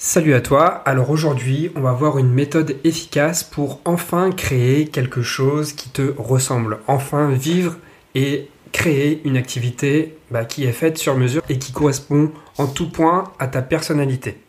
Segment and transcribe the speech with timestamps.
[0.00, 5.22] Salut à toi, alors aujourd'hui on va voir une méthode efficace pour enfin créer quelque
[5.22, 7.76] chose qui te ressemble, enfin vivre
[8.14, 12.88] et créer une activité bah, qui est faite sur mesure et qui correspond en tout
[12.92, 14.40] point à ta personnalité.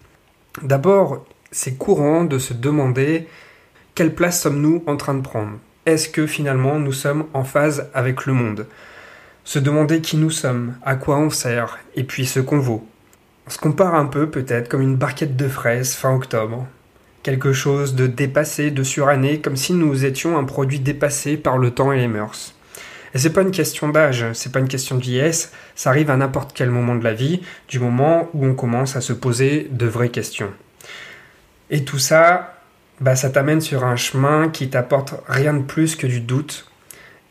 [0.61, 3.27] D'abord, c'est courant de se demander
[3.95, 5.57] quelle place sommes-nous en train de prendre?
[5.87, 8.67] Est-ce que finalement nous sommes en phase avec le monde?
[9.45, 12.87] Se demander qui nous sommes, à quoi on sert et puis ce qu'on vaut.
[13.49, 16.67] On se compare un peu peut-être comme une barquette de fraises fin octobre.
[17.23, 21.71] Quelque chose de dépassé, de suranné, comme si nous étions un produit dépassé par le
[21.71, 22.53] temps et les mœurs.
[23.15, 26.51] Et c'est pas une question d'âge, c'est pas une question de ça arrive à n'importe
[26.53, 30.09] quel moment de la vie, du moment où on commence à se poser de vraies
[30.09, 30.51] questions.
[31.71, 32.61] Et tout ça,
[33.01, 36.69] bah, ça t'amène sur un chemin qui t'apporte rien de plus que du doute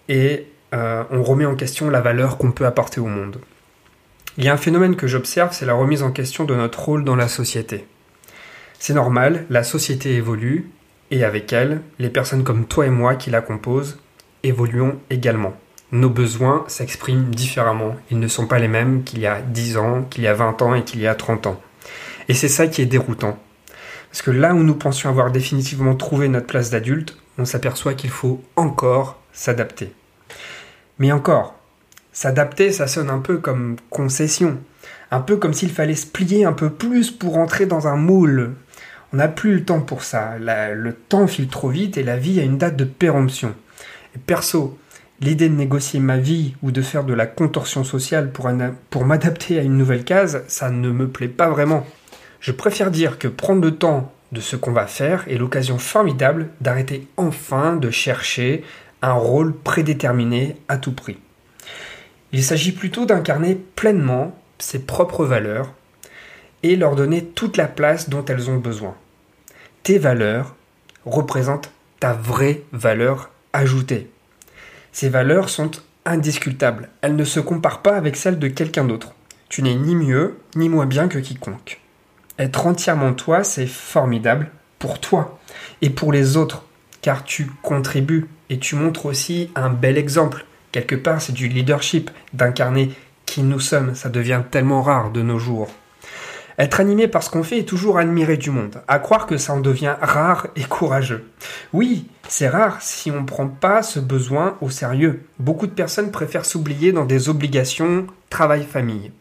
[0.08, 3.38] et euh, on remet en question la valeur qu'on peut apporter au monde.
[4.38, 7.02] Il y a un phénomène que j'observe, c'est la remise en question de notre rôle
[7.02, 7.88] dans la société.
[8.78, 10.70] C'est normal, la société évolue,
[11.10, 13.98] et avec elle, les personnes comme toi et moi qui la composent
[14.44, 15.54] évoluons également.
[15.90, 17.96] Nos besoins s'expriment différemment.
[18.12, 20.62] Ils ne sont pas les mêmes qu'il y a 10 ans, qu'il y a 20
[20.62, 21.60] ans et qu'il y a 30 ans.
[22.28, 23.36] Et c'est ça qui est déroutant.
[24.12, 28.10] Parce que là où nous pensions avoir définitivement trouvé notre place d'adulte, on s'aperçoit qu'il
[28.10, 29.92] faut encore s'adapter.
[31.00, 31.57] Mais encore,
[32.20, 34.58] S'adapter, ça sonne un peu comme concession.
[35.12, 38.54] Un peu comme s'il fallait se plier un peu plus pour entrer dans un moule.
[39.12, 40.32] On n'a plus le temps pour ça.
[40.36, 43.54] le temps file trop vite et la vie a une date de péremption.
[44.26, 44.76] Perso,
[45.20, 49.62] l'idée de négocier ma vie ou de faire de la contorsion sociale pour m'adapter à
[49.62, 51.86] une nouvelle case, ça ne me plaît pas vraiment.
[52.40, 56.48] Je préfère dire que prendre le temps de ce qu'on va faire est l'occasion formidable
[56.60, 58.64] d'arrêter enfin de chercher
[59.02, 61.18] un rôle prédéterminé à tout prix.
[62.32, 65.72] Il s'agit plutôt d'incarner pleinement ses propres valeurs
[66.62, 68.94] et leur donner toute la place dont elles ont besoin.
[69.82, 70.54] Tes valeurs
[71.06, 74.10] représentent ta vraie valeur ajoutée.
[74.92, 75.70] Ces valeurs sont
[76.04, 79.14] indiscutables, elles ne se comparent pas avec celles de quelqu'un d'autre.
[79.48, 81.80] Tu n'es ni mieux ni moins bien que quiconque.
[82.38, 85.38] Être entièrement toi, c'est formidable pour toi
[85.82, 86.64] et pour les autres,
[87.02, 92.10] car tu contribues et tu montres aussi un bel exemple Quelque part, c'est du leadership,
[92.32, 92.90] d'incarner
[93.26, 93.94] qui nous sommes.
[93.94, 95.68] Ça devient tellement rare de nos jours.
[96.58, 98.82] Être animé par ce qu'on fait est toujours admiré du monde.
[98.88, 101.30] À croire que ça en devient rare et courageux.
[101.72, 105.24] Oui, c'est rare si on ne prend pas ce besoin au sérieux.
[105.38, 109.12] Beaucoup de personnes préfèrent s'oublier dans des obligations travail-famille.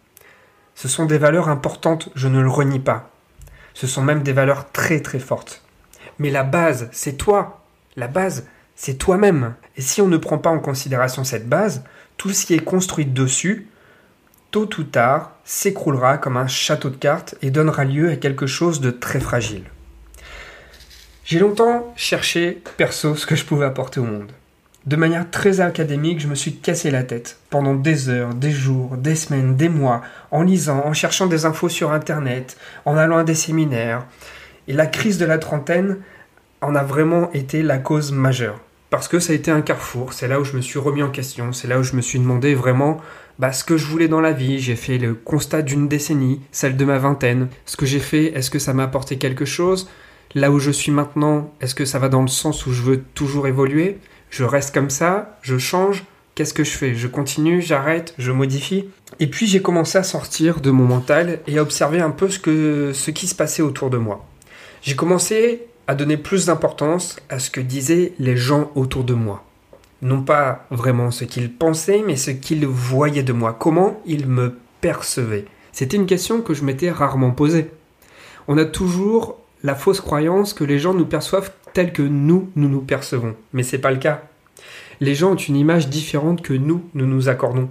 [0.73, 3.11] Ce sont des valeurs importantes, je ne le renie pas.
[3.75, 5.61] Ce sont même des valeurs très très fortes.
[6.17, 7.61] Mais la base, c'est toi.
[7.95, 9.55] La base, c'est toi-même.
[9.75, 11.83] Et si on ne prend pas en considération cette base,
[12.15, 13.67] tout ce qui est construit dessus,
[14.51, 18.79] tôt ou tard, s'écroulera comme un château de cartes et donnera lieu à quelque chose
[18.79, 19.63] de très fragile.
[21.25, 24.31] J'ai longtemps cherché, perso, ce que je pouvais apporter au monde.
[24.85, 28.95] De manière très académique, je me suis cassé la tête pendant des heures, des jours,
[28.95, 33.23] des semaines, des mois, en lisant, en cherchant des infos sur Internet, en allant à
[33.25, 34.05] des séminaires.
[34.67, 35.97] Et la crise de la trentaine
[36.61, 40.13] en a vraiment été la cause majeure parce que ça a été un carrefour.
[40.13, 41.51] C'est là où je me suis remis en question.
[41.53, 43.01] C'est là où je me suis demandé vraiment
[43.39, 44.59] bah, ce que je voulais dans la vie.
[44.59, 47.49] J'ai fait le constat d'une décennie, celle de ma vingtaine.
[47.65, 49.89] Ce que j'ai fait, est-ce que ça m'a apporté quelque chose?
[50.35, 53.01] Là où je suis maintenant, est-ce que ça va dans le sens où je veux
[53.13, 53.97] toujours évoluer?
[54.29, 56.05] Je reste comme ça Je change
[56.35, 56.93] Qu'est-ce que je fais?
[56.93, 58.89] Je continue J'arrête Je modifie?
[59.19, 63.09] Et puis j'ai commencé à sortir de mon mental et à observer un peu ce,
[63.09, 64.23] qui se passait autour de moi.
[64.83, 69.43] J'ai commencé à donner plus d'importance à ce que disaient les gens autour de moi.
[70.01, 74.57] Non pas vraiment ce qu'ils pensaient, mais ce qu'ils voyaient de moi, comment ils me
[74.81, 75.45] percevaient.
[75.71, 77.71] C'était une question que je m'étais rarement posée.
[78.47, 82.69] On a toujours la fausse croyance que les gens nous perçoivent tel que nous, nous
[82.69, 83.35] nous percevons.
[83.53, 84.23] Mais c'est pas le cas.
[84.99, 87.69] Les gens ont une image différente que nous, nous nous accordons.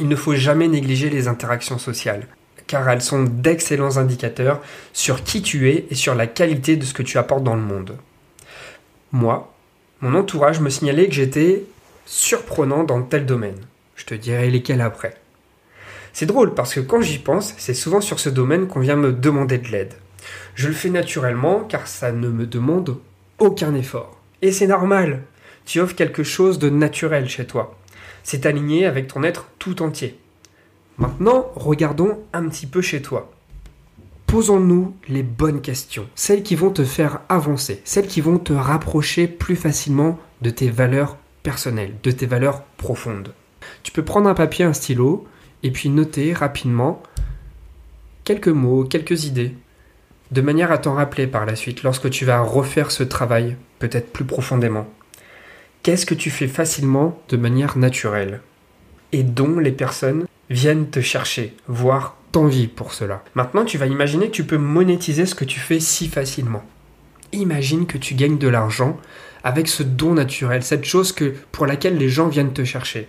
[0.00, 2.26] Il ne faut jamais négliger les interactions sociales
[2.68, 4.60] car elles sont d'excellents indicateurs
[4.92, 7.62] sur qui tu es et sur la qualité de ce que tu apportes dans le
[7.62, 7.96] monde.
[9.10, 9.52] Moi,
[10.00, 11.64] mon entourage me signalait que j'étais
[12.06, 13.58] surprenant dans tel domaine.
[13.96, 15.16] Je te dirai lesquels après.
[16.12, 19.12] C'est drôle parce que quand j'y pense, c'est souvent sur ce domaine qu'on vient me
[19.12, 19.94] demander de l'aide.
[20.54, 22.98] Je le fais naturellement car ça ne me demande
[23.38, 24.20] aucun effort.
[24.42, 25.22] Et c'est normal.
[25.64, 27.76] Tu offres quelque chose de naturel chez toi.
[28.22, 30.18] C'est aligné avec ton être tout entier.
[30.98, 33.30] Maintenant, regardons un petit peu chez toi.
[34.26, 39.28] Posons-nous les bonnes questions, celles qui vont te faire avancer, celles qui vont te rapprocher
[39.28, 43.32] plus facilement de tes valeurs personnelles, de tes valeurs profondes.
[43.84, 45.26] Tu peux prendre un papier, un stylo,
[45.62, 47.02] et puis noter rapidement
[48.24, 49.54] quelques mots, quelques idées.
[50.30, 54.12] de manière à t'en rappeler par la suite lorsque tu vas refaire ce travail, peut-être
[54.12, 54.86] plus profondément.
[55.82, 58.40] Qu'est-ce que tu fais facilement de manière naturelle?
[59.12, 63.22] Et dont les personnes viennent te chercher, voire t'envient pour cela.
[63.34, 66.64] Maintenant, tu vas imaginer que tu peux monétiser ce que tu fais si facilement.
[67.32, 68.98] Imagine que tu gagnes de l'argent
[69.44, 73.08] avec ce don naturel, cette chose que, pour laquelle les gens viennent te chercher.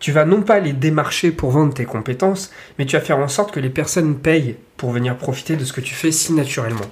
[0.00, 3.28] Tu vas non pas les démarcher pour vendre tes compétences, mais tu vas faire en
[3.28, 6.90] sorte que les personnes payent pour venir profiter de ce que tu fais si naturellement.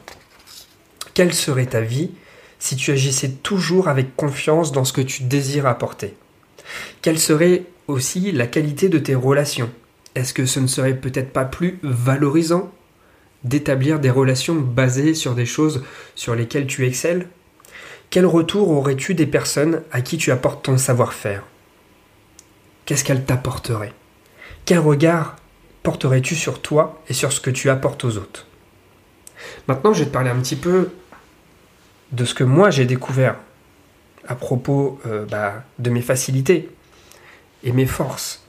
[1.14, 2.10] Quelle serait ta vie
[2.58, 6.16] si tu agissais toujours avec confiance dans ce que tu désires apporter?
[7.02, 9.70] Quelle serait aussi la qualité de tes relations?
[10.14, 12.72] Est-ce que ce ne serait peut-être pas plus valorisant
[13.44, 15.84] d'établir des relations basées sur des choses
[16.14, 17.28] sur lesquelles tu excelles?
[18.10, 21.42] Quel retour aurais-tu des personnes à qui tu apportes ton savoir-faire?
[22.84, 23.92] Qu'est-ce qu'elle t'apporterait
[24.64, 25.36] Quel regard
[25.82, 28.46] porterais-tu sur toi et sur ce que tu apportes aux autres?
[29.68, 30.90] Maintenant, je vais te parler un petit peu
[32.12, 33.36] de ce que moi j'ai découvert
[34.28, 36.68] à propos euh, bah, de mes facilités
[37.64, 38.44] et mes forces.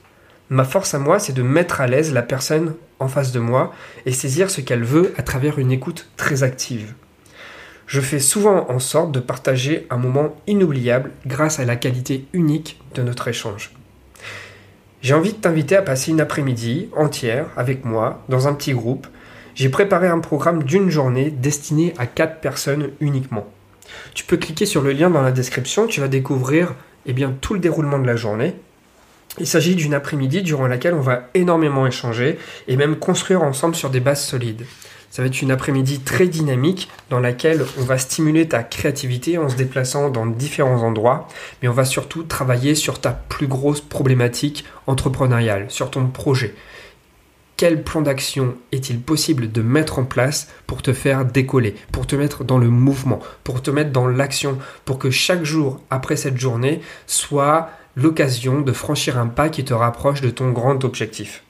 [0.50, 3.72] Ma force à moi, c'est de mettre à l'aise la personne en face de moi
[4.06, 6.94] et saisir ce qu'elle veut à travers une écoute très active.
[7.86, 12.80] Je fais souvent en sorte de partager un moment inoubliable grâce à la qualité unique
[12.94, 13.72] de notre échange.
[15.00, 19.06] J'ai envie de t'inviter à passer une après-midi entière avec moi dans un petit groupe.
[19.54, 23.46] J'ai préparé un programme d'une journée destiné à 4 personnes uniquement.
[24.14, 26.74] Tu peux cliquer sur le lien dans la description, tu vas découvrir
[27.06, 28.54] eh bien, tout le déroulement de la journée.
[29.38, 33.90] Il s'agit d'une après-midi durant laquelle on va énormément échanger et même construire ensemble sur
[33.90, 34.64] des bases solides.
[35.10, 39.48] Ça va être une après-midi très dynamique dans laquelle on va stimuler ta créativité en
[39.48, 41.28] se déplaçant dans différents endroits,
[41.62, 46.54] mais on va surtout travailler sur ta plus grosse problématique entrepreneuriale, sur ton projet.
[47.58, 52.14] Quel plan d'action est-il possible de mettre en place pour te faire décoller, pour te
[52.14, 56.38] mettre dans le mouvement, pour te mettre dans l'action, pour que chaque jour après cette
[56.38, 61.42] journée soit l'occasion de franchir un pas qui te rapproche de ton grand objectif?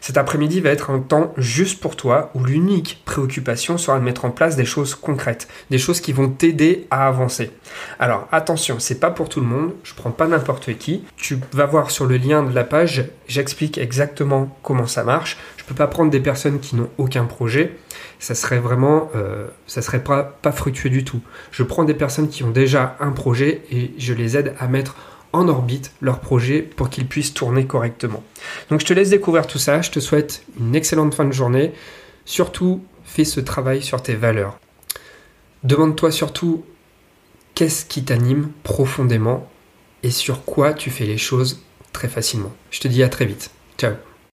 [0.00, 4.24] Cet après-midi va être un temps juste pour toi où l'unique préoccupation sera de mettre
[4.24, 7.50] en place des choses concrètes, des choses qui vont t'aider à avancer.
[7.98, 11.04] Alors attention, c'est pas pour tout le monde, je prends pas n'importe qui.
[11.16, 15.38] Tu vas voir sur le lien de la page, j'explique exactement comment ça marche.
[15.56, 17.76] Je peux pas prendre des personnes qui n'ont aucun projet,
[18.18, 21.20] ça serait vraiment, euh, ça serait pas, pas fructueux du tout.
[21.50, 24.96] Je prends des personnes qui ont déjà un projet et je les aide à mettre
[25.32, 28.22] en orbite leur projet pour qu'ils puissent tourner correctement.
[28.70, 31.72] Donc je te laisse découvrir tout ça, je te souhaite une excellente fin de journée.
[32.24, 34.58] Surtout, fais ce travail sur tes valeurs.
[35.64, 36.64] Demande-toi surtout
[37.54, 39.48] qu'est-ce qui t'anime profondément
[40.02, 41.62] et sur quoi tu fais les choses
[41.92, 42.52] très facilement.
[42.70, 43.50] Je te dis à très vite.
[43.78, 44.11] Ciao